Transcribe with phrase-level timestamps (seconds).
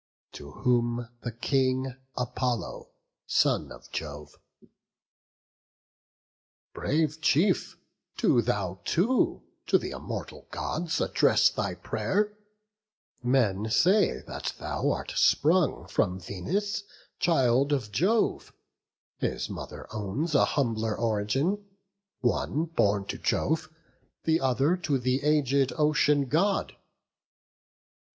[0.31, 2.89] To whom the King Apollo,
[3.27, 4.33] son of Jove:
[6.73, 7.77] "Brave chief,
[8.17, 12.35] do thou too to th' immortal Gods Address thy pray'r;
[13.21, 16.81] men say that thou art sprung From Venus,
[17.19, 18.51] child of Jove;
[19.19, 21.63] his mother owns A humbler origin;
[22.21, 23.69] one born to Jove,
[24.23, 26.75] The other to the aged Ocean God.